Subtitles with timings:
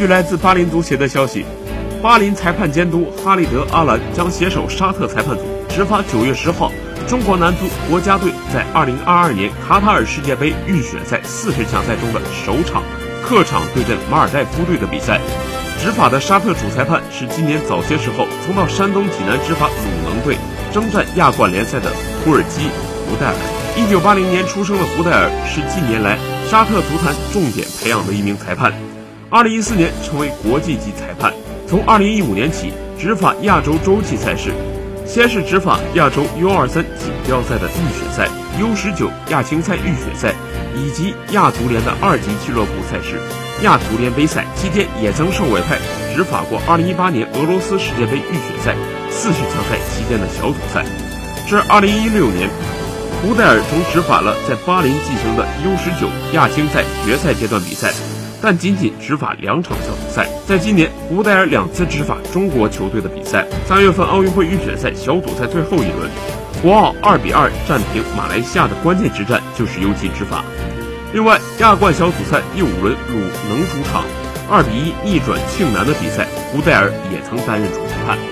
[0.00, 1.44] 据来自巴林足协的消息，
[2.00, 6.72] 巴林裁判监督哈利德·阿兰将携手沙特裁判组，执法九月十号
[7.06, 12.82] 中国男足国家队在二零二二年卡塔尔世界杯预选赛四十强赛中的首场
[13.22, 15.20] 客场对阵马尔代夫队的比赛。
[15.78, 20.38] 执法的沙特主裁判是今年早些时候曾到山东济南执法鲁能队
[20.72, 21.92] 征战亚冠联赛的
[22.24, 22.70] 土耳其
[23.04, 23.34] 胡代尔。
[23.76, 26.16] 一九八零年出生的胡代尔是近年来
[26.48, 28.72] 沙特足坛重点培养的一名裁判。
[29.32, 31.32] 二零一四年成为国际级裁判，
[31.68, 34.50] 从二零一五年起执法亚洲洲际赛事，
[35.06, 40.34] 先是执法亚洲 U 二三锦标赛的预选赛、U 十九亚青赛预选赛，
[40.74, 43.20] 以及亚足联的二级俱乐部赛事。
[43.62, 45.78] 亚足联杯赛期间，也曾受委派
[46.12, 48.74] 执法过2018年俄罗斯世界杯预选赛
[49.10, 50.84] 四十强赛期间的小组赛。
[51.46, 52.50] 至2016年，
[53.22, 57.92] 胡代尔曾执法了在巴林进行的 U19 亚青赛决赛阶段比赛，
[58.42, 60.28] 但仅仅执法两场小组赛。
[60.46, 63.46] 在今年，胡代尔两次执法中国球队的比赛。
[63.66, 66.10] 三月份奥运会预选赛小组赛最后一轮，
[66.62, 70.44] 国奥2比2战平马来西亚的关键之战就是由其执法。
[71.12, 74.04] 另外，亚冠小组赛第五轮鲁能主场
[74.48, 78.30] 二比一逆转庆南的比赛，胡代尔也曾担任主裁判。